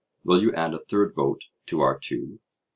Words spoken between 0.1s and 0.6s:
—will you